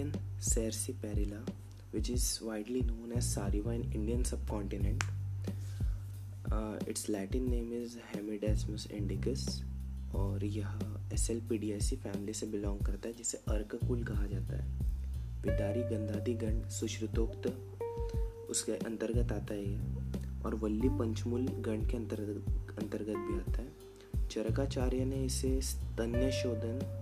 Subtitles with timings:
[0.00, 1.40] Indian Cerciparilla,
[1.92, 5.04] which is widely known as Sariva in Indian subcontinent.
[6.50, 9.64] Uh, its Latin name is Hemidesmus indicus
[10.14, 10.68] और यह
[11.12, 14.56] S L P D ऐसी family से belong करता है जिसे अर्क कुल कहा जाता
[14.56, 14.64] है।
[15.42, 17.46] विदारी गंधादि गण सुश्रुतोक्त
[18.50, 24.28] उसके अंतर्गत आता है यह और वल्ली पंचमूल गण के अंतर्गत अंतर्गत भी आता है।
[24.28, 26.99] चरकाचार्य ने इसे स्तन्य शोधन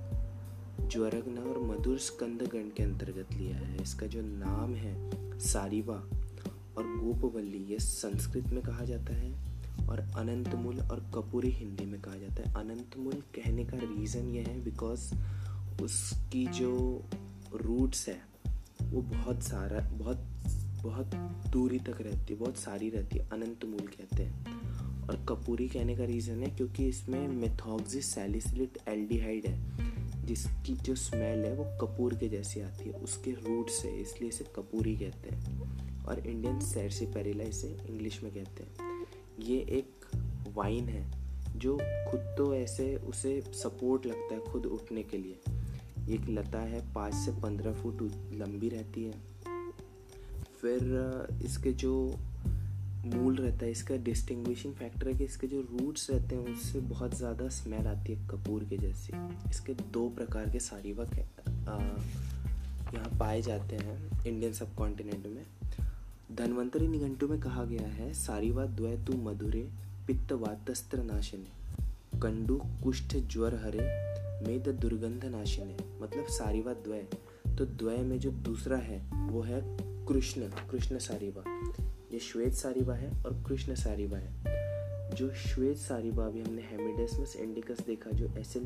[0.88, 5.94] ज्वरग्न और मधुर स्कंद गण के अंतर्गत लिया है। इसका जो नाम है सारिवा
[6.76, 9.32] और गोपवल्ली ये संस्कृत में कहा जाता है
[9.88, 14.64] और अनंतमूल और कपूरी हिंदी में कहा जाता है। अनंतमूल कहने का रीज़न ये है
[14.64, 15.14] बिकॉज़
[15.82, 17.04] उसकी जो
[17.54, 18.20] रूट्स है,
[18.82, 20.18] वो बहुत सारा, बहुत
[20.82, 21.14] बहुत
[21.52, 24.46] दूरी तक रहती है, बहुत सारी रहती है, अनंतमूल कहते हैं।
[25.08, 29.88] और कपूरी कहने का रीज़न है क्योंकि इसमें मेथॉक्सिस सैलिसिलिट एल्डिहाइड है।
[30.28, 34.44] जिसकी जो स्मेल है वो कपूर के जैसी आती है। उसके रूट से, इसलिए इसे
[34.56, 35.68] कपूरी कहते हैं।
[36.04, 39.06] और इंडियन सैरसी पेरिला इसे इंग्लिश में कहते हैं।
[39.40, 40.06] ये एक
[40.54, 41.12] वाइन है,
[41.58, 41.78] जो
[42.10, 45.38] खुद तो ऐसे उसे सपोर्ट लगता है खुद उठने के लिए।
[46.14, 49.14] एक लता है, पाँच से पंद्रह फुट लंबी रहती है।
[50.60, 50.80] फिर,
[51.44, 52.14] इसके जो
[53.08, 57.16] मूल रहता है, इसका डिस्टिंग्विशिंग फैक्टर है कि इसके जो रूट्स रहते हैं, उससे बहुत
[57.16, 59.12] ज़्यादा स्मेल आती है कपूर के जैसे।
[59.50, 61.14] इसके दो प्रकार के सारीवक
[62.88, 65.44] यहाँ पाए जाते हैं इंडियन सब कॉन्टिनेंट में।
[66.36, 69.68] धनवंतरी निघंटु में कहा गया है, सारीवा द्वैतु मधुरे
[70.06, 73.86] पित्त वातस्त्र नाशिने कंडु कुष्ठ ज्वर हरे,
[74.46, 77.06] मेद दुर्गंध नाशिने। मतलब सारीवा द्वय।
[77.58, 78.98] तो द्वय में जो दूसरा है,
[79.28, 79.60] वो है
[80.08, 81.42] कृष्ण कृष्ण सारीवा।
[82.12, 84.32] ये श्वेत सारीबा है और कृष्ण सारीबा है।
[85.14, 88.64] जो श्वेत सारीबा भी हमने हेमिडेसमस इंडिकस देखा, जो एस एल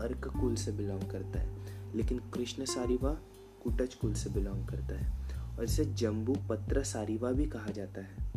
[0.00, 1.58] अर्क कुल से बिलोंग करता है।
[1.96, 3.14] लेकिन कृष्ण सारीबा
[3.64, 5.24] कुटच कुल से बिलोंग करता है।
[5.58, 8.32] और इसे जम्बू पत्र सारीबा भी कहा जाता है।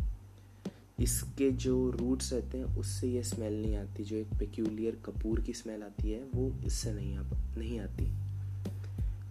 [1.00, 5.52] इसके जो रूट्स रहते हैं, उससे ये स्मेल नहीं आती। जो एक पेक्यूलियर कपूर की
[5.52, 7.22] स्मेल आती है, वो इससे नहीं आ
[7.58, 8.27] नहीं आती।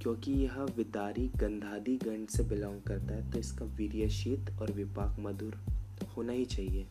[0.08, 5.58] क्योंकि यह विदारी गंधादी गण से बिलोंग करता है तो इसका वीर्यशीत और विपाक मधुर
[6.18, 6.88] होना ही चाहिए।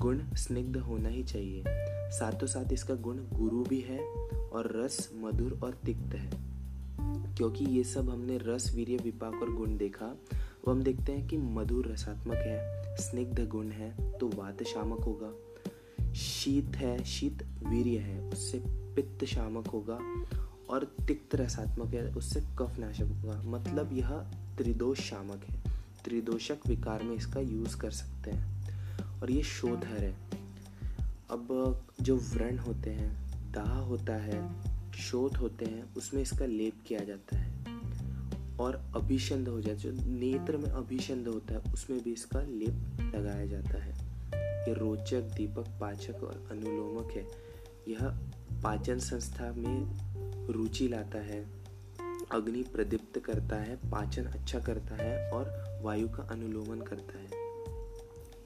[0.00, 1.64] गुण स्निग्ध होना ही चाहिए।
[2.10, 6.30] साथों साथ इसका गुण गुरु भी है और रस मधुर और तिक्त है।
[7.34, 10.06] क्योंकि ये सब हमने रस, वीर्य, विपाक और गुण देखा,
[10.36, 15.32] वो हम देखते हैं कि मधुर रसात्मक है, स्निग्ध गुण है तो वात शामक होगा।
[16.12, 19.98] शीत है, शीत वीर्य है, उससे पित्त शामक होगा
[20.70, 24.10] और तिक्त रसात्मक है, उससे कफ नाशक होगा। मतलब यह
[24.58, 25.62] त्रिदोष शामक है।
[26.04, 28.58] त्रिदोषक विकार में इसका यूज़ कर सकते हैं।
[29.20, 30.16] और ये शोधर है।
[31.30, 34.62] अब जो व्रण होते हैं, दाह होता है,
[34.92, 37.58] शोध होते हैं, उसमें इसका लेप किया जाता है।
[38.60, 42.98] और अभिषंद हो जाता है। जो नेत्र में अभिषंद होता है, उसमें भी इसका लेप
[43.14, 43.92] लगाया जाता है।
[44.68, 47.26] ये रोचक, दीपक, पाचक और अनुलोमक है।
[47.88, 48.27] यह
[48.62, 50.08] पाचन संस्था में
[50.52, 51.46] रुचि लाता है,
[52.30, 57.28] अग्नि प्रदीप्त करता है, पाचन अच्छा करता है और वायु का अनुलोमन करता है।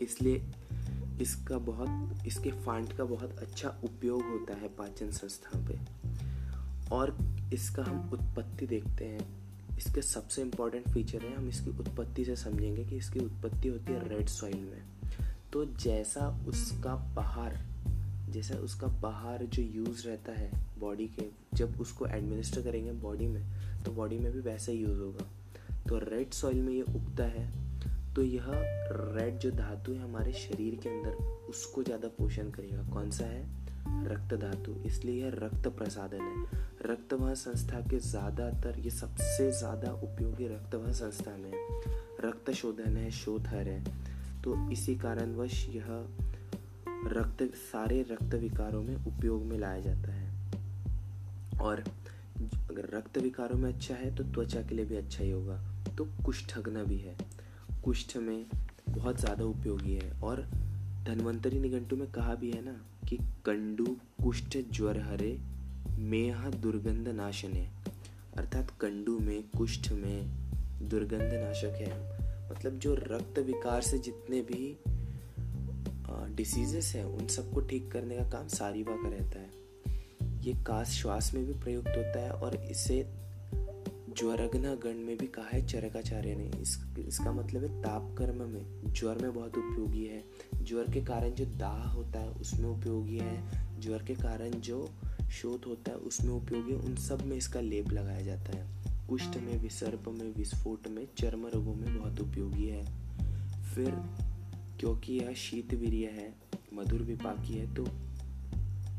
[0.02, 0.42] इसलिए
[1.20, 5.78] इसका बहुत, इसके फांट का बहुत अच्छा उपयोग होता है पाचन संस्था पे।
[6.92, 7.18] और
[7.52, 9.42] इसका हम उत्पत्ति देखते हैं।
[9.78, 14.08] इसके सबसे इम्पोर्टेंट फीचर है, हम इसकी उत्पत्ति से समझेंगे कि इसकी उत्पत्ति होती है
[14.08, 14.82] रेड सॉइल में।
[15.52, 17.58] तो जैसा उसका बाहर
[18.32, 20.50] जैसा उसका बाहर जो यूज़ रहता है
[20.80, 23.42] बॉडी के, जब उसको एडमिनिस्टर करेंगे बॉडी में
[23.84, 25.26] तो बॉडी में भी वैसा ही यूज़ होगा।
[25.88, 27.50] तो रेड सॉइल में ये उगता है
[28.14, 28.44] तो यह
[29.16, 31.10] रेड जो धातु है हमारे शरीर के अंदर,
[31.50, 33.44] उसको ज़्यादा पोषण करेगा। कौन सा है?
[34.04, 40.46] रक्त धातु। इसलिए यह रक्त प्रसादन है। रक्तवाह संस्था के ज़्यादातर, ये सबसे ज़्यादा उपयोगी
[40.48, 41.52] रक्तवाह संस्था में
[42.24, 43.82] रक्त शोधन है शोधर है।
[44.44, 45.88] तो इसी कारणवश यह
[47.04, 50.30] रक्त, सारे रक्त विकारों में उपयोग में लाया जाता है।
[51.60, 51.80] और
[52.70, 55.56] अगर रक्त विकारों में अच्छा है तो त्वचा के लिए भी अच्छा ही होगा।
[55.98, 57.16] तो कुष्ठग्न भी है।
[57.84, 58.46] कुष्ठ में
[58.88, 60.46] बहुत ज़्यादा उपयोगी है। और
[61.06, 62.76] धनवंतरी निघंटु में कहा भी है ना,
[63.08, 65.38] कि कंडू, कुष्ठ, ज्वर, हरे,
[65.98, 67.68] मेह, दुर्गंध नाशने।
[68.36, 70.28] अर्थात कंडू में, कुष्ठ में
[70.88, 74.76] दुर्गंध नाशक है। मतलब जो रक्त विकार से जितने भी
[76.34, 79.62] डिसीजेस हैं, उन सबको ठीक करने का काम सारीवा का रहता है।
[80.44, 83.22] ये काश श्वास में भी प्रयुक्त होता है और इसे
[84.18, 88.92] ज्वरग्न गण में भी कहा है, चरकाचार्य ने। इस, इसका मतलब है ताप कर्म में।
[88.92, 90.24] ज्वर में बहुत उपयोगी है।
[90.64, 93.42] ज्वर के कारण जो दाह होता है, उसमें उपयोगी है।
[93.80, 94.90] ज्वर के कारण जो
[95.30, 99.36] शोध होता है, उसमें उपयोगी है। उन सब में इसका लेप लगाया जाता है। कुष्ठ
[99.36, 102.84] में, विसर्प में, विस्फोट में, चर्म रोगों में बहुत उपयोगी है।
[103.74, 103.94] फिर
[104.82, 106.34] क्योंकि यह शीतवीर्य है,
[106.74, 107.88] मधुर विपाकी है तो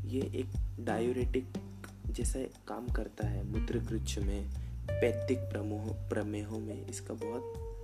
[0.04, 0.46] ये एक
[0.80, 1.44] डायोरेटिक
[2.06, 4.50] जैसा काम करता है मूत्रकृच्छ में,
[4.90, 7.42] पैतिक प्रमोह, प्रमेहों में इसका बहुत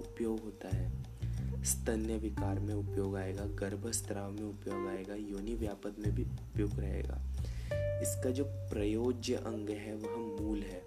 [0.08, 1.04] उपयोग होता है।
[1.64, 7.22] स्तन्य विकार में उपयोग आएगा, गर्भस्त्राव में उपयोग आएगा, योनि व्यापद में भी उपयोग रहेगा।
[8.00, 10.82] इसका जो प्रयोज्य अंग है, वह मूल है।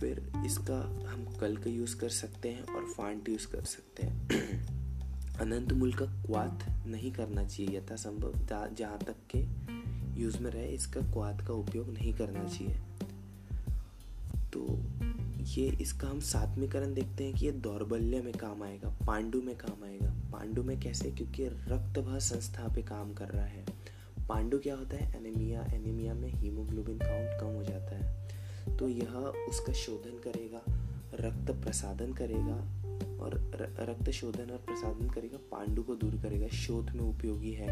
[0.00, 4.69] फिर इसका हम कल का यूज़ कर सकते हैं और फांट यूज़ कर सकते हैं।
[5.40, 8.32] अनंत मूल का क्वाथ नहीं करना चाहिए, यथासंभव
[8.74, 9.70] जहाँ तक के
[10.20, 12.78] यूज़ में रहे, इसका क्वाथ का उपयोग नहीं करना चाहिए।
[14.52, 14.82] तो
[15.42, 19.84] ये इसका हम सात्मीकरण देखते हैं कि ये दौर्बल्य में काम आएगा, पांडु में काम
[19.84, 21.10] आएगा। पांडु में कैसे?
[21.10, 23.66] क्योंकि रक्त वह संस्था पे काम कर रहा है।
[24.28, 25.20] पांडु क्या होता है?
[25.20, 28.28] एनीमिया एनीमिया में हीमोग्लोबिन काउंट कम हो जाता है।
[28.76, 29.10] तो यह
[29.48, 30.62] उसका शोधन करेगा,
[31.14, 32.79] रक्त प्रसादन करेगा
[33.20, 33.34] और
[33.80, 37.68] रक्त शोधन और प्रसादन करेगा, पांडु को दूर करेगा। शोध में उपयोगी है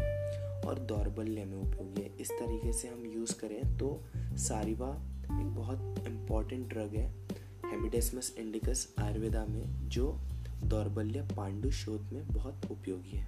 [0.61, 4.89] और दौर्बल्य में उपयोगी है। इस तरीके से हम यूज़ करें तो सारिवा
[5.31, 7.09] एक बहुत इंपॉर्टेंट ड्रग है
[7.65, 10.17] हेमिडेस्मस इंडिकस आयुर्वेदा में, जो
[10.63, 13.27] दौर्बल्य पांडु शोध में बहुत उपयोगी है।